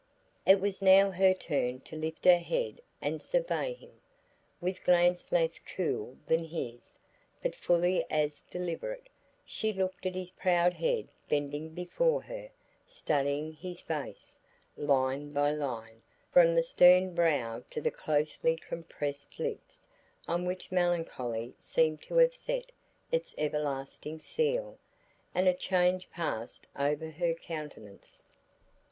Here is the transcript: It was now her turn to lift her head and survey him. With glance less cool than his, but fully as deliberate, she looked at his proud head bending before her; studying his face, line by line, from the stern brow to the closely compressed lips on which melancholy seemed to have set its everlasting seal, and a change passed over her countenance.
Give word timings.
It 0.47 0.59
was 0.59 0.81
now 0.81 1.11
her 1.11 1.31
turn 1.35 1.81
to 1.81 1.95
lift 1.95 2.25
her 2.25 2.39
head 2.39 2.81
and 3.03 3.21
survey 3.21 3.73
him. 3.75 4.01
With 4.59 4.83
glance 4.83 5.31
less 5.31 5.59
cool 5.59 6.17
than 6.25 6.43
his, 6.45 6.97
but 7.43 7.53
fully 7.53 8.03
as 8.09 8.41
deliberate, 8.49 9.09
she 9.45 9.71
looked 9.71 10.07
at 10.07 10.15
his 10.15 10.31
proud 10.31 10.73
head 10.73 11.09
bending 11.29 11.75
before 11.75 12.23
her; 12.23 12.49
studying 12.83 13.53
his 13.53 13.79
face, 13.79 14.39
line 14.75 15.33
by 15.33 15.51
line, 15.51 16.01
from 16.31 16.55
the 16.55 16.63
stern 16.63 17.13
brow 17.13 17.61
to 17.69 17.79
the 17.79 17.91
closely 17.91 18.55
compressed 18.55 19.39
lips 19.39 19.87
on 20.27 20.47
which 20.47 20.71
melancholy 20.71 21.53
seemed 21.59 22.01
to 22.01 22.17
have 22.17 22.33
set 22.33 22.71
its 23.11 23.35
everlasting 23.37 24.17
seal, 24.17 24.79
and 25.35 25.47
a 25.47 25.53
change 25.53 26.09
passed 26.09 26.65
over 26.75 27.11
her 27.11 27.35
countenance. 27.35 28.23